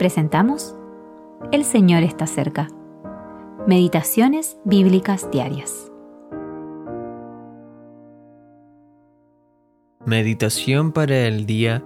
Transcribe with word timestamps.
presentamos 0.00 0.74
El 1.52 1.62
Señor 1.62 2.02
está 2.04 2.26
cerca. 2.26 2.68
Meditaciones 3.66 4.56
Bíblicas 4.64 5.30
Diarias. 5.30 5.92
Meditación 10.06 10.92
para 10.92 11.26
el 11.26 11.44
día 11.44 11.84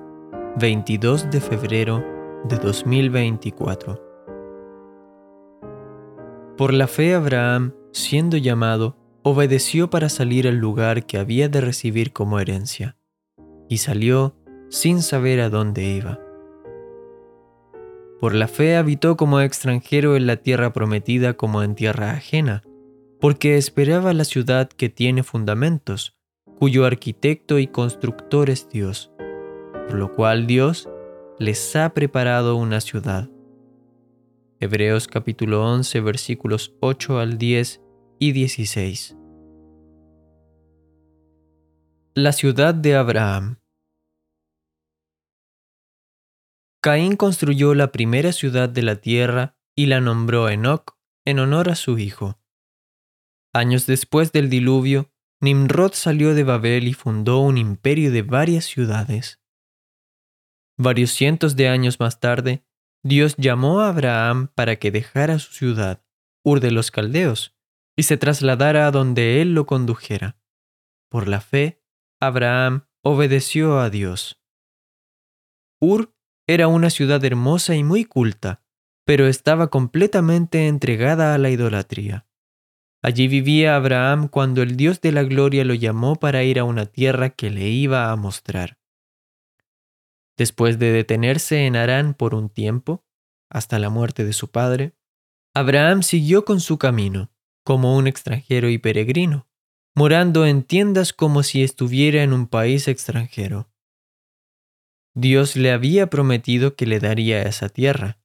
22 0.60 1.28
de 1.32 1.40
febrero 1.40 2.04
de 2.44 2.56
2024. 2.58 4.00
Por 6.56 6.72
la 6.72 6.86
fe 6.86 7.16
Abraham, 7.16 7.74
siendo 7.90 8.36
llamado, 8.36 8.96
obedeció 9.24 9.90
para 9.90 10.08
salir 10.08 10.46
al 10.46 10.58
lugar 10.58 11.04
que 11.04 11.18
había 11.18 11.48
de 11.48 11.60
recibir 11.60 12.12
como 12.12 12.38
herencia, 12.38 12.96
y 13.68 13.78
salió 13.78 14.36
sin 14.70 15.02
saber 15.02 15.40
a 15.40 15.50
dónde 15.50 15.82
iba. 15.82 16.23
Por 18.24 18.34
la 18.34 18.48
fe 18.48 18.76
habitó 18.76 19.18
como 19.18 19.42
extranjero 19.42 20.16
en 20.16 20.26
la 20.26 20.36
tierra 20.36 20.72
prometida 20.72 21.34
como 21.34 21.62
en 21.62 21.74
tierra 21.74 22.12
ajena, 22.12 22.62
porque 23.20 23.58
esperaba 23.58 24.14
la 24.14 24.24
ciudad 24.24 24.70
que 24.70 24.88
tiene 24.88 25.22
fundamentos, 25.22 26.16
cuyo 26.58 26.86
arquitecto 26.86 27.58
y 27.58 27.66
constructor 27.66 28.48
es 28.48 28.70
Dios, 28.70 29.12
por 29.18 29.96
lo 29.96 30.14
cual 30.14 30.46
Dios 30.46 30.88
les 31.38 31.76
ha 31.76 31.92
preparado 31.92 32.56
una 32.56 32.80
ciudad. 32.80 33.28
Hebreos 34.58 35.06
capítulo 35.06 35.62
11 35.62 36.00
versículos 36.00 36.74
8 36.80 37.18
al 37.18 37.36
10 37.36 37.82
y 38.20 38.32
16. 38.32 39.18
La 42.14 42.32
ciudad 42.32 42.74
de 42.74 42.94
Abraham. 42.94 43.58
Caín 46.84 47.16
construyó 47.16 47.74
la 47.74 47.92
primera 47.92 48.30
ciudad 48.30 48.68
de 48.68 48.82
la 48.82 48.96
tierra 48.96 49.56
y 49.74 49.86
la 49.86 50.02
nombró 50.02 50.50
Enoch 50.50 50.98
en 51.24 51.38
honor 51.38 51.70
a 51.70 51.76
su 51.76 51.98
hijo. 51.98 52.38
Años 53.54 53.86
después 53.86 54.32
del 54.32 54.50
diluvio, 54.50 55.10
Nimrod 55.40 55.94
salió 55.94 56.34
de 56.34 56.44
Babel 56.44 56.86
y 56.86 56.92
fundó 56.92 57.38
un 57.38 57.56
imperio 57.56 58.12
de 58.12 58.20
varias 58.20 58.66
ciudades. 58.66 59.40
Varios 60.76 61.12
cientos 61.12 61.56
de 61.56 61.68
años 61.68 62.00
más 62.00 62.20
tarde, 62.20 62.66
Dios 63.02 63.34
llamó 63.38 63.80
a 63.80 63.88
Abraham 63.88 64.48
para 64.54 64.76
que 64.76 64.90
dejara 64.90 65.38
su 65.38 65.54
ciudad, 65.54 66.04
Ur 66.44 66.60
de 66.60 66.70
los 66.70 66.90
Caldeos, 66.90 67.56
y 67.96 68.02
se 68.02 68.18
trasladara 68.18 68.86
a 68.86 68.90
donde 68.90 69.40
él 69.40 69.54
lo 69.54 69.64
condujera. 69.64 70.36
Por 71.08 71.28
la 71.28 71.40
fe, 71.40 71.82
Abraham 72.20 72.86
obedeció 73.02 73.80
a 73.80 73.88
Dios. 73.88 74.38
Ur 75.80 76.13
era 76.46 76.68
una 76.68 76.90
ciudad 76.90 77.24
hermosa 77.24 77.74
y 77.74 77.82
muy 77.82 78.04
culta, 78.04 78.62
pero 79.04 79.26
estaba 79.26 79.68
completamente 79.68 80.68
entregada 80.68 81.34
a 81.34 81.38
la 81.38 81.50
idolatría. 81.50 82.26
Allí 83.02 83.28
vivía 83.28 83.76
Abraham 83.76 84.28
cuando 84.28 84.62
el 84.62 84.76
Dios 84.76 85.00
de 85.00 85.12
la 85.12 85.24
gloria 85.24 85.64
lo 85.64 85.74
llamó 85.74 86.16
para 86.16 86.42
ir 86.42 86.58
a 86.58 86.64
una 86.64 86.86
tierra 86.86 87.30
que 87.30 87.50
le 87.50 87.68
iba 87.68 88.10
a 88.10 88.16
mostrar. 88.16 88.78
Después 90.36 90.78
de 90.78 90.90
detenerse 90.90 91.66
en 91.66 91.76
Harán 91.76 92.14
por 92.14 92.34
un 92.34 92.48
tiempo, 92.48 93.04
hasta 93.50 93.78
la 93.78 93.90
muerte 93.90 94.24
de 94.24 94.32
su 94.32 94.50
padre, 94.50 94.94
Abraham 95.54 96.02
siguió 96.02 96.44
con 96.44 96.60
su 96.60 96.78
camino, 96.78 97.30
como 97.62 97.96
un 97.96 98.06
extranjero 98.06 98.68
y 98.68 98.78
peregrino, 98.78 99.46
morando 99.94 100.46
en 100.46 100.64
tiendas 100.64 101.12
como 101.12 101.42
si 101.42 101.62
estuviera 101.62 102.22
en 102.22 102.32
un 102.32 102.46
país 102.48 102.88
extranjero. 102.88 103.68
Dios 105.14 105.54
le 105.56 105.70
había 105.70 106.08
prometido 106.10 106.74
que 106.74 106.86
le 106.86 106.98
daría 106.98 107.42
esa 107.42 107.68
tierra. 107.68 108.18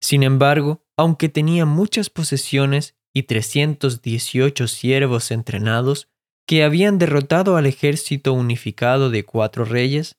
Sin 0.00 0.22
embargo, 0.22 0.84
aunque 0.96 1.28
tenía 1.28 1.64
muchas 1.64 2.10
posesiones 2.10 2.94
y 3.14 3.24
318 3.24 4.68
siervos 4.68 5.30
entrenados 5.30 6.08
que 6.46 6.62
habían 6.62 6.98
derrotado 6.98 7.56
al 7.56 7.66
ejército 7.66 8.34
unificado 8.34 9.10
de 9.10 9.24
cuatro 9.24 9.64
reyes, 9.64 10.16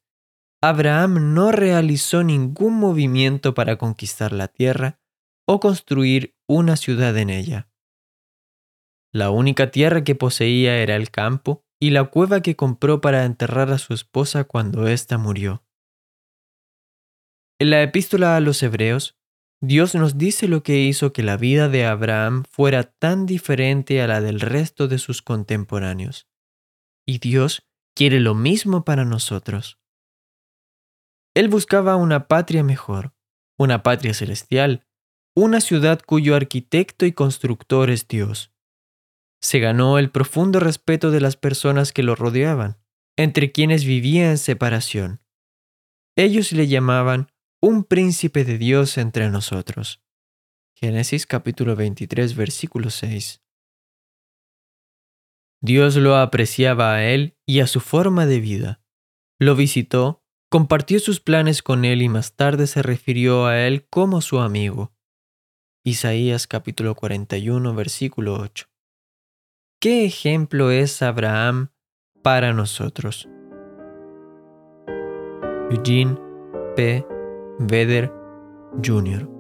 Abraham 0.62 1.36
no 1.36 1.52
realizó 1.52 2.24
ningún 2.24 2.74
movimiento 2.74 3.54
para 3.54 3.78
conquistar 3.78 4.34
la 4.34 4.48
tierra 4.48 5.00
o 5.48 5.60
construir 5.60 6.36
una 6.48 6.76
ciudad 6.76 7.16
en 7.18 7.30
ella. 7.30 7.70
La 9.14 9.30
única 9.30 9.70
tierra 9.70 10.04
que 10.04 10.16
poseía 10.16 10.78
era 10.78 10.96
el 10.96 11.12
campo 11.12 11.64
y 11.80 11.92
la 11.92 12.06
cueva 12.06 12.42
que 12.42 12.56
compró 12.56 13.02
para 13.02 13.24
enterrar 13.24 13.72
a 13.72 13.78
su 13.78 13.94
esposa 13.94 14.44
cuando 14.46 14.88
ésta 14.88 15.18
murió. 15.18 15.67
En 17.60 17.72
la 17.72 17.82
epístola 17.82 18.36
a 18.36 18.40
los 18.40 18.62
Hebreos, 18.62 19.18
Dios 19.62 19.96
nos 19.96 20.20
dice 20.20 20.48
lo 20.48 20.62
que 20.62 20.78
hizo 20.78 21.12
que 21.12 21.24
la 21.24 21.38
vida 21.38 21.70
de 21.70 21.86
Abraham 21.86 22.44
fuera 22.48 22.84
tan 22.84 23.26
diferente 23.26 24.02
a 24.02 24.08
la 24.08 24.22
del 24.22 24.40
resto 24.40 24.88
de 24.88 25.00
sus 25.00 25.24
contemporáneos. 25.24 26.28
Y 27.08 27.18
Dios 27.18 27.68
quiere 27.96 28.20
lo 28.20 28.36
mismo 28.36 28.86
para 28.86 29.06
nosotros. 29.06 29.80
Él 31.34 31.50
buscaba 31.50 31.96
una 31.96 32.28
patria 32.28 32.64
mejor, 32.64 33.16
una 33.58 33.82
patria 33.82 34.14
celestial, 34.14 34.86
una 35.36 35.60
ciudad 35.60 36.02
cuyo 36.06 36.36
arquitecto 36.36 37.08
y 37.08 37.12
constructor 37.12 37.90
es 37.90 38.08
Dios. 38.08 38.52
Se 39.42 39.60
ganó 39.60 39.98
el 39.98 40.12
profundo 40.12 40.60
respeto 40.60 41.10
de 41.10 41.22
las 41.22 41.38
personas 41.38 41.92
que 41.92 42.04
lo 42.04 42.16
rodeaban, 42.16 42.78
entre 43.16 43.52
quienes 43.52 43.84
vivía 43.84 44.30
en 44.30 44.38
separación. 44.38 45.24
Ellos 46.16 46.52
le 46.52 46.68
llamaban 46.68 47.32
un 47.60 47.84
príncipe 47.84 48.44
de 48.44 48.58
Dios 48.58 48.98
entre 48.98 49.30
nosotros. 49.30 50.04
Génesis 50.76 51.26
capítulo 51.26 51.76
23 51.76 52.36
versículo 52.36 52.92
6. 52.92 53.42
Dios 55.62 55.96
lo 55.96 56.18
apreciaba 56.18 56.94
a 56.94 57.04
él 57.04 57.36
y 57.48 57.62
a 57.62 57.68
su 57.68 57.80
forma 57.80 58.28
de 58.28 58.40
vida. 58.40 58.82
Lo 59.40 59.56
visitó, 59.56 60.24
compartió 60.50 61.00
sus 61.00 61.20
planes 61.20 61.64
con 61.64 61.84
él 61.84 62.04
y 62.04 62.10
más 62.10 62.36
tarde 62.36 62.68
se 62.68 62.84
refirió 62.84 63.48
a 63.48 63.66
él 63.66 63.88
como 63.90 64.22
su 64.22 64.40
amigo. 64.40 64.94
Isaías 65.84 66.46
capítulo 66.46 66.94
41 66.94 67.74
versículo 67.74 68.36
8. 68.36 68.68
¿Qué 69.80 70.06
ejemplo 70.06 70.70
es 70.70 71.02
Abraham 71.02 71.72
para 72.22 72.54
nosotros? 72.54 73.28
Eugene 75.72 76.20
P. 76.76 77.17
Vedder 77.60 78.10
Jr. 78.82 79.37